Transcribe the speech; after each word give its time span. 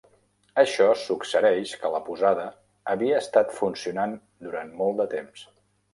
Això 0.61 0.87
suggereix 1.01 1.73
que 1.83 1.91
la 1.95 2.01
posada 2.09 2.47
havia 2.95 3.19
estat 3.25 3.53
funcionant 3.59 4.17
durant 4.47 4.77
molt 4.81 5.03
de 5.03 5.07
temps. 5.17 5.45